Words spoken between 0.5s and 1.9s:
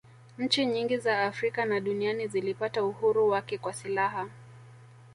nyingi za afrika na